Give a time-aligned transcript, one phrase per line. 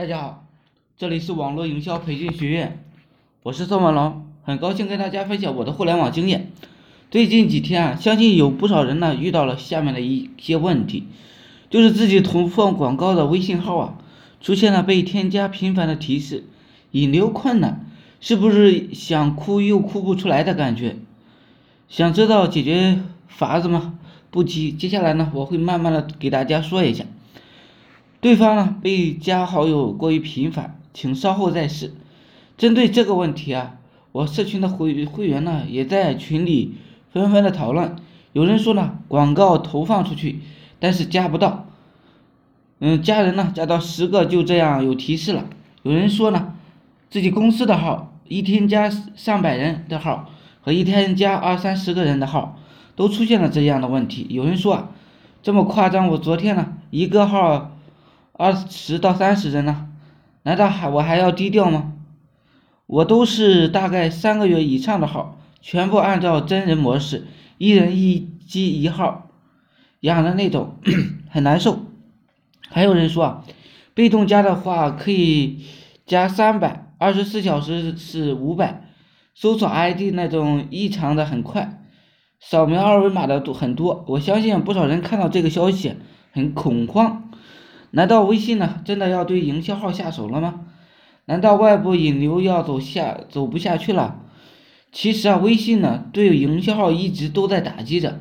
[0.00, 0.46] 大家好，
[0.96, 2.82] 这里是网络营销培训学院，
[3.42, 6.52] 我是宋文龙，很高兴跟大家分享我的互联网经验。
[7.10, 11.06] 最近几天啊，相信有不少人呢遇到了下面的一些问题，
[11.68, 13.98] 就是自己投放广告的微信号啊，
[14.40, 16.44] 出现了被添加频繁的提示，
[16.92, 17.84] 引流困难，
[18.22, 20.96] 是不是想哭又哭不出来的感觉？
[21.90, 23.98] 想知道解决法子吗？
[24.30, 27.04] 不急，接下来呢，我会慢慢的给大家说一下。
[28.20, 31.94] 对方呢被加好友过于频繁，请稍后再试。
[32.58, 33.76] 针对这个问题啊，
[34.12, 36.74] 我社群的会会员呢也在群里
[37.10, 37.96] 纷纷的讨论。
[38.34, 40.40] 有人说呢，广告投放出去，
[40.78, 41.64] 但是加不到。
[42.80, 45.46] 嗯，加人呢加到十个就这样有提示了。
[45.82, 46.52] 有人说呢，
[47.08, 50.28] 自己公司的号一天加上百人的号
[50.60, 52.58] 和一天加二三十个人的号
[52.96, 54.26] 都出现了这样的问题。
[54.28, 54.90] 有人说啊，
[55.42, 57.70] 这么夸张，我昨天呢一个号。
[58.40, 59.86] 二十到三十人呢？
[60.44, 61.92] 难道还我还要低调吗？
[62.86, 67.26] 我都是大概三个月以上的号，全部按照真人模式，
[67.58, 69.28] 一人一机一号
[70.00, 70.76] 养的那种，
[71.28, 71.80] 很难受。
[72.70, 73.44] 还有人说啊，
[73.92, 75.66] 被动加的话可以
[76.06, 78.88] 加三百，二十四小时是五百，
[79.34, 81.78] 搜索 ID 那种异常的很快，
[82.40, 84.02] 扫描二维码的都很多。
[84.08, 85.96] 我相信不少人看到这个消息
[86.32, 87.29] 很恐慌。
[87.90, 90.66] 难道微信呢真的要对营销号下手了吗？
[91.26, 94.20] 难道外部引流要走下走不下去了？
[94.90, 98.20] 其实啊，微信呢对营销号一直都在打击着，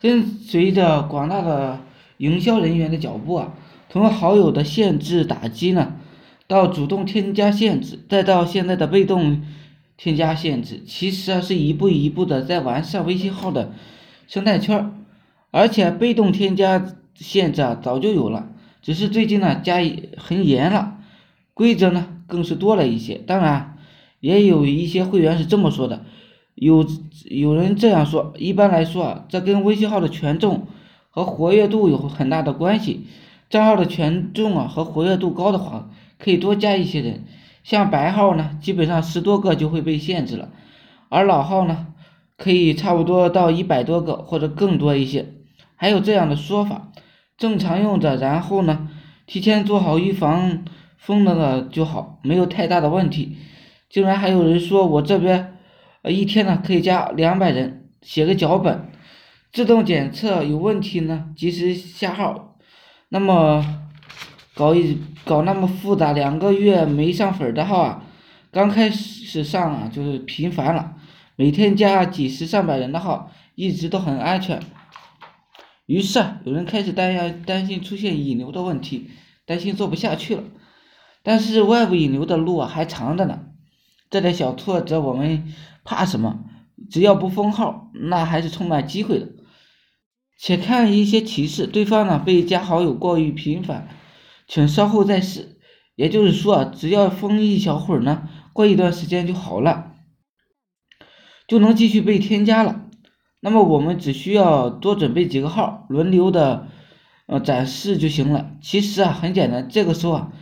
[0.00, 1.80] 跟随着广大的
[2.18, 3.54] 营销人员的脚步啊，
[3.88, 5.94] 从好友的限制打击呢，
[6.46, 9.42] 到主动添加限制，再到现在的被动
[9.96, 13.72] 添加限制，其实啊是一步一步的在完善微信号的
[14.28, 14.92] 生态圈
[15.50, 18.50] 而且被动添加限制啊早就有了。
[18.86, 19.78] 只是最近呢加
[20.16, 20.98] 很严了，
[21.54, 23.14] 规则呢更是多了一些。
[23.16, 23.78] 当然，
[24.20, 26.04] 也有一些会员是这么说的，
[26.54, 26.86] 有
[27.24, 28.32] 有人这样说。
[28.38, 30.68] 一般来说啊，这跟微信号的权重
[31.10, 33.06] 和活跃度有很大的关系。
[33.50, 37.24] 账号的权重啊和活跃度高的话，可以多加一些人。
[37.64, 40.50] 像白号呢，基本上十多个就会被限制了，
[41.08, 41.88] 而老号呢，
[42.36, 45.32] 可以差不多到一百多个或者更多一些。
[45.74, 46.92] 还有这样的说法。
[47.36, 48.88] 正常用着，然后呢，
[49.26, 50.64] 提前做好预防
[50.96, 53.36] 封了的就好，没有太大的问题。
[53.88, 55.58] 竟然还有人说我这边，
[56.02, 58.88] 呃，一天呢可以加两百人，写个脚本，
[59.52, 62.56] 自动检测有问题呢及时下号。
[63.10, 63.64] 那么
[64.54, 68.02] 搞一搞那么复杂，两个月没上粉的号啊，
[68.50, 70.94] 刚开始上啊就是频繁了，
[71.36, 74.58] 每天加几十上百人的号，一直都很安全。
[75.86, 79.10] 于是啊，有人开始担忧，担心出现引流的问题，
[79.46, 80.42] 担心做不下去了。
[81.22, 83.46] 但是外部引流的路啊还长着呢，
[84.10, 85.54] 这点小挫折我们
[85.84, 86.44] 怕什么？
[86.90, 89.28] 只要不封号，那还是充满机会的。
[90.38, 93.88] 且看一些提示，对方呢被加好友过于频繁，
[94.46, 95.56] 请稍后再试。
[95.94, 99.92] 也就是说，只要封一小会儿呢，过一段时间就好了，
[101.48, 102.82] 就能继续被添加了。
[103.40, 106.68] 那么我们只需要多准备几个号，轮流的
[107.26, 108.52] 呃展示就行了。
[108.60, 110.32] 其实啊很简单，这个时候啊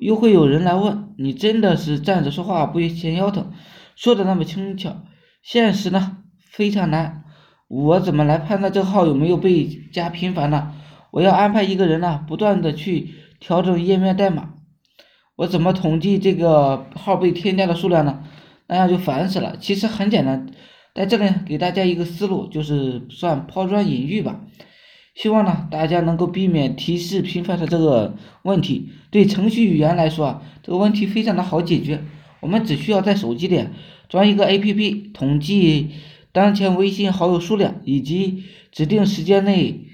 [0.00, 3.52] 又会有人来问你真的是站着说话不嫌腰疼，
[3.96, 5.02] 说的那么轻巧，
[5.42, 6.18] 现实呢
[6.50, 7.24] 非常难。
[7.68, 10.72] 我怎么来判断这个号有没有被加频繁呢？
[11.10, 14.54] 我要安排一个人呢不断的去调整页面代码。
[15.36, 18.22] 我怎么统计这个号被添加的数量呢？
[18.66, 19.56] 那样就烦死了。
[19.58, 20.46] 其实很简单。
[20.94, 24.40] 在这里给大家一个思路，就是算抛砖引玉吧。
[25.14, 28.90] 希望呢大家能够避免提示频繁的这个问题。
[29.10, 32.02] 对程序员来说啊，这个问题非常的好解决。
[32.40, 33.66] 我们只需要在手机里
[34.08, 35.90] 装一个 APP，统计
[36.32, 39.84] 当前微信好友数量以及指定时间内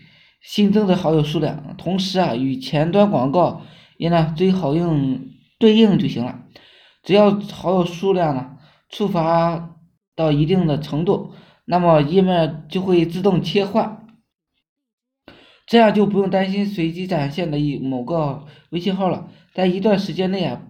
[0.40, 3.62] 新增的好友数量，同时啊与前端广告
[3.96, 5.20] 也呢最好用
[5.58, 6.44] 对应就行了。
[7.02, 8.56] 只要好友数量呢
[8.90, 9.75] 触发。
[10.16, 11.34] 到一定的程度，
[11.66, 14.06] 那么页面就会自动切换，
[15.66, 19.28] 这样就不用担心随机展现的一某个微信号了。
[19.52, 20.62] 在一段时间内啊，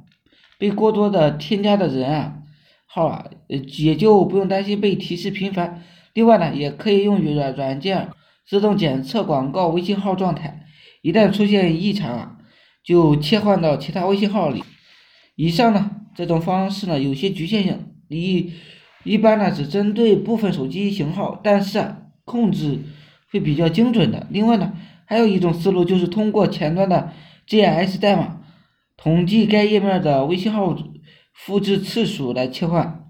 [0.59, 2.43] 被过多的添加的人啊
[2.87, 5.85] 号啊，也就不用担心被提示频繁。
[6.13, 8.11] 另外呢，也可以用于软软件
[8.49, 10.67] 自动检测广告微信号状态，
[11.03, 12.39] 一旦出现异常啊，
[12.83, 14.65] 就切换到其他微信号里。
[15.37, 18.53] 以上呢这种方式呢有些局限性，你。
[19.07, 22.81] 一般呢只针对部分手机型号，但是啊控制
[23.31, 24.27] 会比较精准的。
[24.31, 24.75] 另外呢
[25.07, 27.13] 还有一种思路就是通过前端的
[27.47, 28.41] JS 代码
[28.97, 30.77] 统计该页面的微信号
[31.33, 33.05] 复制次数来切换。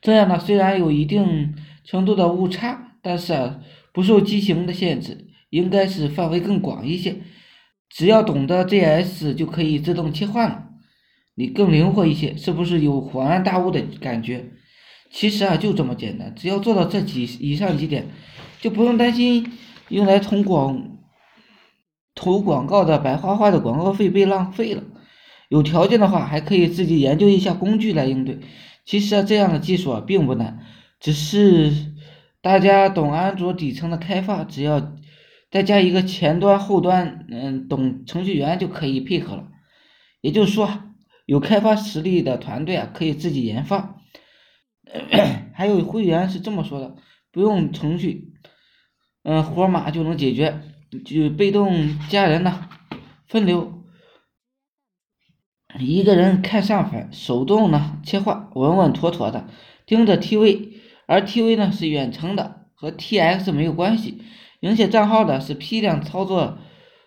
[0.00, 3.58] 这样呢，虽然有一定程度的误差，但是啊，
[3.92, 7.16] 不受机型的限制，应该是范围更广一些。
[7.88, 10.66] 只要懂得 JS 就可以自动切换了，
[11.34, 14.44] 你更灵活一些，是不是有恍然大悟的感觉？
[15.10, 18.08] 其实啊，就这么简单，只要做到这几以上几点，
[18.60, 19.52] 就不用担心
[19.88, 20.98] 用来投广
[22.14, 24.82] 投广告的白花花的广告费被浪费了。
[25.48, 28.40] 有条件的话，还可以自己研究一下工具来应对。
[28.84, 30.60] 其实啊，这样的技术啊并不难，
[31.00, 31.72] 只是
[32.42, 34.94] 大家懂安卓底层的开发，只要
[35.50, 39.44] 再加一个前端后端，嗯，懂程序员就可以配合了。
[40.20, 40.68] 也就是说，
[41.26, 43.95] 有开发实力的团队啊，可以自己研发。
[45.54, 46.96] 还有会员是这么说的，
[47.32, 48.32] 不用程序，
[49.22, 50.60] 嗯，活码就能解决，
[51.04, 52.68] 就被动加人呢，
[53.26, 53.72] 分流。
[55.78, 59.46] 一个人看上粉，手动呢切换，稳稳妥妥的
[59.84, 60.70] 盯着 TV，
[61.06, 64.22] 而 TV 呢是远程的，和 TX 没有关系。
[64.60, 66.56] 营写账号的是批量操作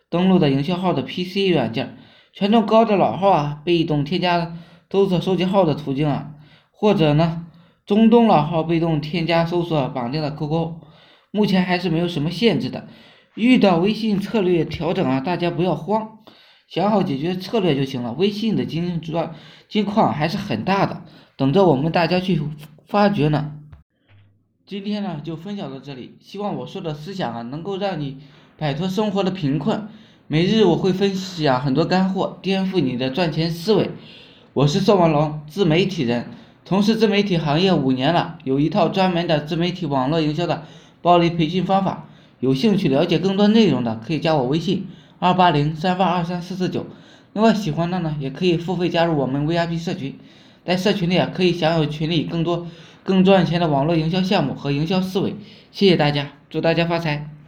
[0.09, 1.97] 登录的营销号的 PC 软件，
[2.31, 4.55] 权重高的老号啊，被动添加
[4.91, 6.35] 搜索收集号的途径啊，
[6.71, 7.47] 或者呢
[7.89, 10.73] 中东老号被动添加搜索绑定的 QQ，
[11.31, 12.87] 目前还是没有什么限制的。
[13.33, 16.19] 遇到微信策略调整啊，大家不要慌。
[16.67, 18.13] 想好解决策略就行了。
[18.13, 19.33] 微信的金砖
[19.67, 21.01] 金矿还是很大的，
[21.35, 22.39] 等着我们大家去
[22.85, 23.53] 发掘呢。
[24.67, 28.19] 今天呢就分享到这里，希望我说的思想啊能够让你
[28.55, 29.87] 摆脱生活的贫困。
[30.27, 33.89] 每日我会分享很多干货，颠覆你的赚钱思维。
[34.53, 36.27] 我是宋文龙，自媒体人，
[36.65, 40.65] 从事自媒体行业五年了，有一套专门的自媒体网络营销的
[41.01, 42.05] 暴力培训方法。
[42.39, 44.87] 有兴趣了解更多内容的，可以加我微信。
[45.19, 46.85] 二八零三八二三四四九，
[47.33, 50.17] 另外喜欢的呢，也可以付费加入我们 VIP 社群，
[50.63, 52.67] 在社群里啊，可以享有群里更多
[53.03, 55.35] 更赚钱的网络营销项目和营销思维。
[55.71, 57.38] 谢谢大家，祝大家发财。